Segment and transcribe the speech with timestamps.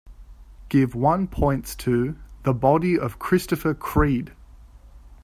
[0.67, 4.31] Give one points to The Body of Christopher Creed